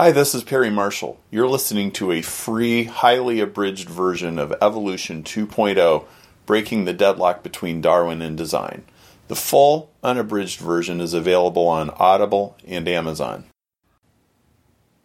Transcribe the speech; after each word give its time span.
Hi, 0.00 0.12
this 0.12 0.34
is 0.34 0.44
Perry 0.44 0.70
Marshall. 0.70 1.20
You're 1.30 1.46
listening 1.46 1.92
to 1.92 2.10
a 2.10 2.22
free, 2.22 2.84
highly 2.84 3.38
abridged 3.38 3.86
version 3.86 4.38
of 4.38 4.54
Evolution 4.62 5.22
2.0 5.22 6.06
Breaking 6.46 6.86
the 6.86 6.94
Deadlock 6.94 7.42
Between 7.42 7.82
Darwin 7.82 8.22
and 8.22 8.34
Design. 8.34 8.84
The 9.28 9.36
full, 9.36 9.90
unabridged 10.02 10.58
version 10.58 11.02
is 11.02 11.12
available 11.12 11.68
on 11.68 11.90
Audible 11.98 12.56
and 12.66 12.88
Amazon. 12.88 13.44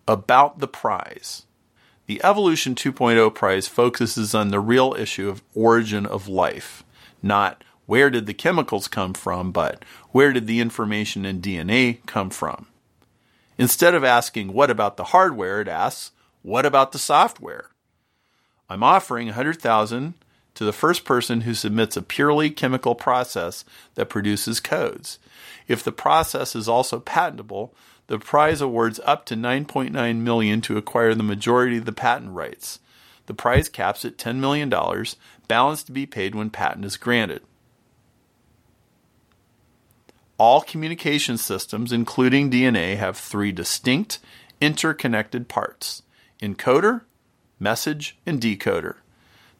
About 0.08 0.60
the 0.60 0.68
prize. 0.70 1.46
The 2.06 2.24
Evolution 2.24 2.74
2.0 2.74 3.36
prize 3.36 3.68
focuses 3.68 4.34
on 4.34 4.48
the 4.48 4.62
real 4.62 4.96
issue 4.98 5.28
of 5.28 5.44
origin 5.54 6.06
of 6.06 6.30
life, 6.30 6.86
not 7.22 7.66
where 7.86 8.10
did 8.10 8.28
the 8.28 8.34
chemicals 8.34 8.88
come 8.88 9.14
from, 9.14 9.52
but 9.52 9.84
where 10.12 10.32
did 10.32 10.48
the 10.48 10.62
information 10.62 11.26
in 11.26 11.42
DNA 11.42 11.98
come 12.06 12.30
from. 12.30 12.68
Instead 13.58 13.96
of 13.96 14.04
asking, 14.04 14.52
what 14.54 14.70
about 14.70 14.98
the 14.98 15.06
hardware, 15.06 15.62
it 15.62 15.68
asks, 15.68 16.12
what 16.42 16.66
about 16.66 16.92
the 16.92 17.00
software? 17.00 17.70
I'm 18.70 18.84
offering 18.84 19.28
100,000 19.28 20.14
to 20.56 20.64
the 20.64 20.74
first 20.74 21.06
person 21.06 21.42
who 21.42 21.54
submits 21.54 21.96
a 21.98 22.02
purely 22.02 22.50
chemical 22.50 22.96
process 22.96 23.66
that 23.96 24.10
produces 24.10 24.60
codes. 24.60 25.20
If 25.68 25.84
the 25.84 25.92
process 25.92 26.56
is 26.56 26.68
also 26.68 27.00
patentable, 27.00 27.74
the 28.08 28.20
prize 28.20 28.62
awards 28.62 29.00
up 29.04 29.26
to 29.26 29.36
9.9 29.36 30.18
million 30.18 30.62
to 30.62 30.78
acquire 30.78 31.14
the 31.14 31.24
majority 31.24 31.78
of 31.78 31.86
the 31.86 31.92
patent 31.92 32.32
rights. 32.32 32.80
The 33.26 33.34
prize 33.34 33.70
caps 33.70 34.06
at 34.06 34.18
$10 34.18 34.38
million, 34.38 34.70
balance 35.48 35.84
to 35.84 35.92
be 35.92 36.06
paid 36.06 36.36
when 36.36 36.50
patent 36.50 36.86
is 36.86 36.98
granted. 36.98 37.42
All 40.38 40.62
communication 40.62 41.38
systems, 41.38 41.92
including 41.92 42.52
DNA, 42.52 42.98
have 42.98 43.18
three 43.18 43.52
distinct, 43.52 44.20
interconnected 44.60 45.48
parts 45.48 46.02
encoder, 46.42 47.02
message, 47.60 48.18
and 48.26 48.42
decoder. 48.42 48.98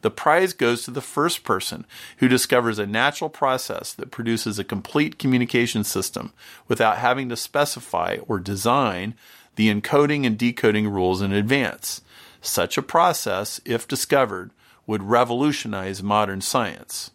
The 0.02 0.10
prize 0.10 0.52
goes 0.52 0.84
to 0.84 0.90
the 0.90 1.00
first 1.00 1.42
person 1.42 1.86
who 2.18 2.28
discovers 2.28 2.78
a 2.78 2.86
natural 2.86 3.30
process 3.30 3.92
that 3.94 4.10
produces 4.10 4.58
a 4.58 4.64
complete 4.64 5.18
communication 5.18 5.82
system 5.84 6.32
without 6.68 6.98
having 6.98 7.28
to 7.30 7.36
specify 7.36 8.18
or 8.28 8.38
design 8.38 9.14
the 9.56 9.68
encoding 9.68 10.26
and 10.26 10.38
decoding 10.38 10.86
rules 10.88 11.22
in 11.22 11.32
advance. 11.32 12.02
Such 12.40 12.76
a 12.78 12.82
process, 12.82 13.60
if 13.64 13.88
discovered, 13.88 14.50
would 14.86 15.02
revolutionize 15.02 16.02
modern 16.02 16.40
science. 16.40 17.10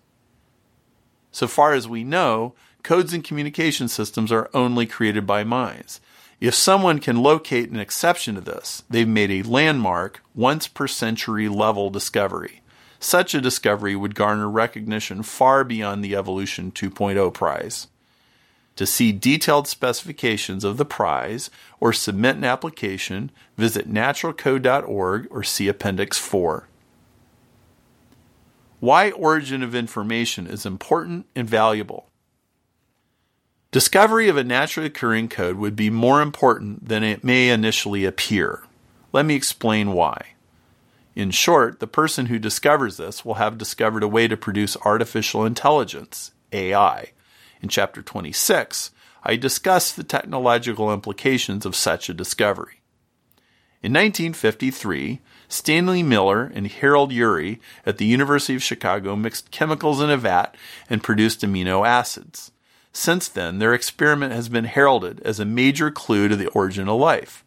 So 1.31 1.47
far 1.47 1.73
as 1.73 1.87
we 1.87 2.03
know, 2.03 2.55
codes 2.83 3.13
and 3.13 3.23
communication 3.23 3.87
systems 3.87 4.31
are 4.31 4.49
only 4.53 4.85
created 4.85 5.25
by 5.25 5.43
minds. 5.43 6.01
If 6.39 6.55
someone 6.55 6.99
can 6.99 7.21
locate 7.21 7.69
an 7.69 7.79
exception 7.79 8.35
to 8.35 8.41
this, 8.41 8.83
they've 8.89 9.07
made 9.07 9.29
a 9.29 9.47
landmark, 9.47 10.23
once 10.33 10.67
per 10.67 10.87
century 10.87 11.47
level 11.47 11.89
discovery. 11.89 12.61
Such 12.99 13.33
a 13.33 13.41
discovery 13.41 13.95
would 13.95 14.15
garner 14.15 14.49
recognition 14.49 15.23
far 15.23 15.63
beyond 15.63 16.03
the 16.03 16.15
Evolution 16.15 16.71
2.0 16.71 17.33
prize. 17.33 17.87
To 18.75 18.85
see 18.85 19.11
detailed 19.11 19.67
specifications 19.67 20.63
of 20.63 20.77
the 20.77 20.85
prize 20.85 21.49
or 21.79 21.93
submit 21.93 22.37
an 22.37 22.43
application, 22.43 23.31
visit 23.57 23.91
naturalcode.org 23.91 25.27
or 25.29 25.43
see 25.43 25.67
Appendix 25.67 26.17
4. 26.17 26.67
Why 28.79 29.11
origin 29.11 29.61
of 29.61 29.75
information 29.75 30.47
is 30.47 30.65
important 30.65 31.27
and 31.35 31.47
valuable. 31.47 32.10
Discovery 33.71 34.27
of 34.27 34.35
a 34.35 34.43
naturally 34.43 34.87
occurring 34.87 35.29
code 35.29 35.55
would 35.55 35.77
be 35.77 35.89
more 35.89 36.21
important 36.21 36.89
than 36.89 37.05
it 37.05 37.23
may 37.23 37.47
initially 37.47 38.03
appear. 38.03 38.63
Let 39.13 39.25
me 39.25 39.33
explain 39.33 39.93
why. 39.93 40.33
In 41.15 41.31
short, 41.31 41.79
the 41.79 41.87
person 41.87 42.25
who 42.25 42.37
discovers 42.37 42.97
this 42.97 43.23
will 43.23 43.35
have 43.35 43.57
discovered 43.57 44.03
a 44.03 44.09
way 44.09 44.27
to 44.27 44.35
produce 44.35 44.75
artificial 44.83 45.45
intelligence, 45.45 46.31
AI. 46.51 47.13
In 47.61 47.69
chapter 47.69 48.01
26, 48.01 48.91
I 49.23 49.37
discuss 49.37 49.93
the 49.93 50.03
technological 50.03 50.91
implications 50.91 51.65
of 51.65 51.73
such 51.73 52.09
a 52.09 52.13
discovery. 52.13 52.81
In 53.81 53.93
1953, 53.93 55.21
Stanley 55.47 56.03
Miller 56.03 56.51
and 56.53 56.67
Harold 56.67 57.11
Urey 57.11 57.59
at 57.85 57.99
the 57.99 58.05
University 58.05 58.55
of 58.55 58.63
Chicago 58.63 59.15
mixed 59.15 59.49
chemicals 59.49 60.01
in 60.01 60.09
a 60.09 60.17
vat 60.17 60.57
and 60.89 61.01
produced 61.01 61.39
amino 61.39 61.87
acids. 61.87 62.51
Since 62.93 63.29
then, 63.29 63.59
their 63.59 63.73
experiment 63.73 64.33
has 64.33 64.49
been 64.49 64.65
heralded 64.65 65.21
as 65.21 65.39
a 65.39 65.45
major 65.45 65.91
clue 65.91 66.27
to 66.27 66.35
the 66.35 66.47
origin 66.49 66.89
of 66.89 66.99
life. 66.99 67.43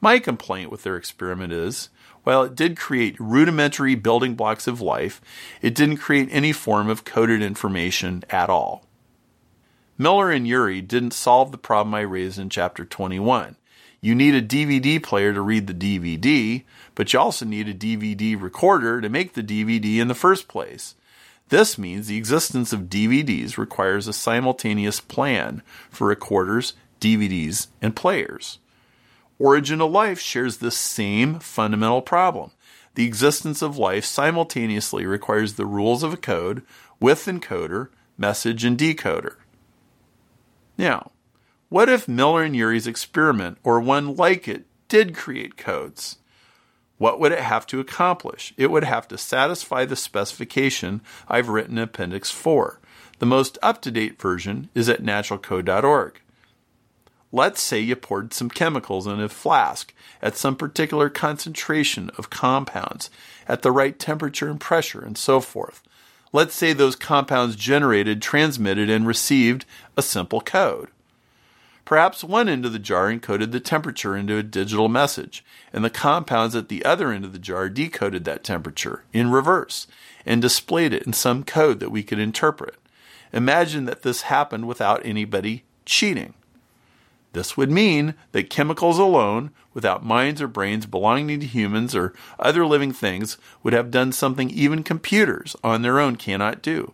My 0.00 0.18
complaint 0.18 0.70
with 0.70 0.82
their 0.82 0.96
experiment 0.96 1.52
is 1.52 1.88
while 2.24 2.42
it 2.42 2.54
did 2.54 2.76
create 2.76 3.18
rudimentary 3.18 3.94
building 3.94 4.34
blocks 4.34 4.66
of 4.66 4.80
life, 4.80 5.20
it 5.60 5.74
didn't 5.74 5.96
create 5.96 6.28
any 6.30 6.52
form 6.52 6.88
of 6.88 7.04
coded 7.04 7.42
information 7.42 8.22
at 8.30 8.48
all. 8.48 8.84
Miller 9.98 10.30
and 10.30 10.46
Urey 10.46 10.86
didn't 10.86 11.12
solve 11.12 11.50
the 11.50 11.58
problem 11.58 11.94
I 11.94 12.00
raised 12.00 12.38
in 12.38 12.48
chapter 12.48 12.84
21. 12.84 13.56
You 14.00 14.14
need 14.14 14.34
a 14.34 14.42
DVD 14.42 15.02
player 15.02 15.32
to 15.32 15.40
read 15.40 15.66
the 15.66 15.74
DVD, 15.74 16.64
but 16.94 17.12
you 17.12 17.18
also 17.18 17.44
need 17.44 17.68
a 17.68 17.74
DVD 17.74 18.40
recorder 18.40 19.00
to 19.00 19.08
make 19.08 19.34
the 19.34 19.42
DVD 19.42 19.98
in 19.98 20.08
the 20.08 20.14
first 20.14 20.48
place. 20.48 20.94
This 21.52 21.76
means 21.76 22.06
the 22.06 22.16
existence 22.16 22.72
of 22.72 22.88
DVDs 22.88 23.58
requires 23.58 24.08
a 24.08 24.14
simultaneous 24.14 25.00
plan 25.00 25.62
for 25.90 26.06
recorders, 26.06 26.72
DVDs, 26.98 27.66
and 27.82 27.94
players. 27.94 28.58
Origin 29.38 29.82
of 29.82 29.90
life 29.90 30.18
shares 30.18 30.56
the 30.56 30.70
same 30.70 31.40
fundamental 31.40 32.00
problem. 32.00 32.52
The 32.94 33.04
existence 33.04 33.60
of 33.60 33.76
life 33.76 34.06
simultaneously 34.06 35.04
requires 35.04 35.56
the 35.56 35.66
rules 35.66 36.02
of 36.02 36.14
a 36.14 36.16
code 36.16 36.62
with 36.98 37.26
encoder, 37.26 37.88
message, 38.16 38.64
and 38.64 38.78
decoder. 38.78 39.34
Now, 40.78 41.10
what 41.68 41.90
if 41.90 42.08
Miller 42.08 42.44
and 42.44 42.54
Urey's 42.54 42.86
experiment, 42.86 43.58
or 43.62 43.78
one 43.78 44.16
like 44.16 44.48
it, 44.48 44.64
did 44.88 45.14
create 45.14 45.58
codes? 45.58 46.16
What 47.02 47.18
would 47.18 47.32
it 47.32 47.40
have 47.40 47.66
to 47.66 47.80
accomplish? 47.80 48.54
It 48.56 48.70
would 48.70 48.84
have 48.84 49.08
to 49.08 49.18
satisfy 49.18 49.84
the 49.84 49.96
specification 49.96 51.00
I've 51.28 51.48
written 51.48 51.76
in 51.76 51.82
Appendix 51.82 52.30
4. 52.30 52.78
The 53.18 53.26
most 53.26 53.58
up 53.60 53.82
to 53.82 53.90
date 53.90 54.22
version 54.22 54.70
is 54.72 54.88
at 54.88 55.02
naturalcode.org. 55.02 56.20
Let's 57.32 57.60
say 57.60 57.80
you 57.80 57.96
poured 57.96 58.32
some 58.32 58.48
chemicals 58.48 59.08
in 59.08 59.20
a 59.20 59.28
flask 59.28 59.92
at 60.22 60.36
some 60.36 60.54
particular 60.54 61.10
concentration 61.10 62.08
of 62.16 62.30
compounds 62.30 63.10
at 63.48 63.62
the 63.62 63.72
right 63.72 63.98
temperature 63.98 64.48
and 64.48 64.60
pressure 64.60 65.04
and 65.04 65.18
so 65.18 65.40
forth. 65.40 65.82
Let's 66.32 66.54
say 66.54 66.72
those 66.72 66.94
compounds 66.94 67.56
generated, 67.56 68.22
transmitted, 68.22 68.88
and 68.88 69.08
received 69.08 69.64
a 69.96 70.02
simple 70.02 70.40
code. 70.40 70.88
Perhaps 71.84 72.22
one 72.22 72.48
end 72.48 72.64
of 72.64 72.72
the 72.72 72.78
jar 72.78 73.12
encoded 73.12 73.50
the 73.50 73.60
temperature 73.60 74.16
into 74.16 74.36
a 74.36 74.42
digital 74.42 74.88
message, 74.88 75.44
and 75.72 75.84
the 75.84 75.90
compounds 75.90 76.54
at 76.54 76.68
the 76.68 76.84
other 76.84 77.10
end 77.10 77.24
of 77.24 77.32
the 77.32 77.38
jar 77.38 77.68
decoded 77.68 78.24
that 78.24 78.44
temperature 78.44 79.04
in 79.12 79.30
reverse 79.30 79.88
and 80.24 80.40
displayed 80.40 80.92
it 80.92 81.02
in 81.02 81.12
some 81.12 81.42
code 81.42 81.80
that 81.80 81.90
we 81.90 82.02
could 82.02 82.20
interpret. 82.20 82.76
Imagine 83.32 83.86
that 83.86 84.02
this 84.02 84.22
happened 84.22 84.68
without 84.68 85.04
anybody 85.04 85.64
cheating. 85.84 86.34
This 87.32 87.56
would 87.56 87.70
mean 87.70 88.14
that 88.32 88.50
chemicals 88.50 88.98
alone, 88.98 89.50
without 89.72 90.04
minds 90.04 90.40
or 90.40 90.48
brains 90.48 90.86
belonging 90.86 91.40
to 91.40 91.46
humans 91.46 91.96
or 91.96 92.12
other 92.38 92.64
living 92.66 92.92
things, 92.92 93.38
would 93.62 93.72
have 93.72 93.90
done 93.90 94.12
something 94.12 94.50
even 94.50 94.82
computers 94.82 95.56
on 95.64 95.82
their 95.82 95.98
own 95.98 96.16
cannot 96.16 96.62
do 96.62 96.92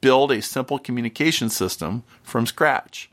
build 0.00 0.32
a 0.32 0.40
simple 0.40 0.78
communication 0.78 1.50
system 1.50 2.02
from 2.22 2.46
scratch 2.46 3.10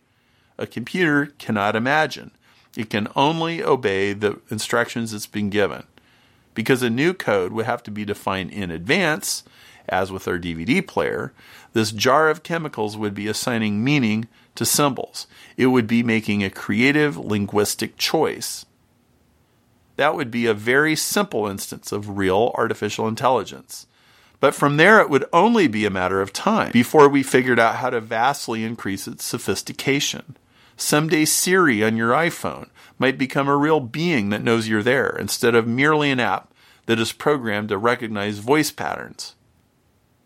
a 0.58 0.68
computer 0.68 1.28
cannot 1.38 1.76
imagine. 1.76 2.32
It 2.76 2.90
can 2.90 3.08
only 3.16 3.64
obey 3.64 4.14
the 4.14 4.40
instructions 4.50 5.14
it's 5.14 5.28
been 5.28 5.50
given. 5.50 5.84
Because 6.54 6.82
a 6.82 6.90
new 6.90 7.14
code 7.14 7.52
would 7.52 7.66
have 7.66 7.84
to 7.84 7.92
be 7.92 8.06
defined 8.06 8.52
in 8.52 8.72
advance, 8.72 9.44
as 9.90 10.12
with 10.12 10.28
our 10.28 10.38
DVD 10.38 10.86
player, 10.86 11.34
this 11.74 11.92
jar 11.92 12.30
of 12.30 12.44
chemicals 12.44 12.98
would 12.98 13.14
be 13.14 13.28
assigning 13.28 13.84
meaning 13.84 14.28
to 14.56 14.66
symbols. 14.66 15.28
It 15.56 15.68
would 15.68 15.88
be 15.88 16.04
making 16.04 16.44
a 16.44 16.50
creative 16.50 17.18
linguistic 17.18 17.98
choice. 17.98 18.66
That 19.96 20.16
would 20.16 20.30
be 20.30 20.46
a 20.46 20.54
very 20.54 20.96
simple 20.96 21.48
instance 21.48 21.92
of 21.92 22.18
real 22.18 22.52
artificial 22.56 23.08
intelligence. 23.08 23.88
But 24.40 24.54
from 24.54 24.78
there, 24.78 25.00
it 25.00 25.10
would 25.10 25.26
only 25.34 25.68
be 25.68 25.86
a 25.86 25.92
matter 25.92 26.22
of 26.22 26.32
time 26.32 26.72
before 26.72 27.10
we 27.10 27.24
figured 27.24 27.60
out 27.60 27.78
how 27.78 27.90
to 27.90 28.00
vastly 28.00 28.64
increase 28.64 29.08
its 29.08 29.24
sophistication. 29.24 30.38
Someday 30.80 31.26
Siri 31.26 31.84
on 31.84 31.98
your 31.98 32.12
iPhone 32.12 32.70
might 33.00 33.18
become 33.18 33.48
a 33.48 33.58
real 33.58 33.80
being 33.80 34.30
that 34.30 34.44
knows 34.44 34.68
you're 34.68 34.84
there 34.84 35.18
instead 35.20 35.56
of 35.56 35.68
merely 35.68 36.12
an 36.12 36.20
app 36.20 36.54
that 36.86 37.00
is 37.00 37.12
programmed 37.12 37.70
to 37.70 37.78
recognize 37.80 38.38
voice 38.38 38.72
patterns. 38.72 39.34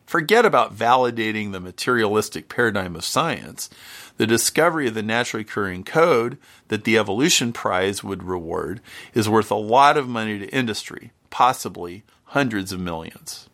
Forget 0.06 0.46
about 0.46 0.76
validating 0.76 1.54
the 1.54 1.62
materialistic 1.62 2.50
paradigm 2.50 2.98
of 2.98 3.06
science. 3.06 3.70
The 4.18 4.28
discovery 4.28 4.90
of 4.90 4.94
the 4.94 5.02
naturally 5.02 5.44
occurring 5.44 5.86
code 5.86 6.38
that 6.68 6.84
the 6.84 6.98
evolution 6.98 7.54
prize 7.54 8.04
would 8.04 8.22
reward 8.22 8.82
is 9.14 9.30
worth 9.30 9.52
a 9.52 9.56
lot 9.56 9.96
of 9.96 10.10
money 10.10 10.38
to 10.38 10.54
industry, 10.54 11.12
possibly 11.30 12.04
hundreds 12.26 12.74
of 12.74 12.82
millions. 12.82 13.48